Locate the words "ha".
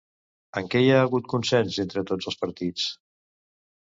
0.93-1.01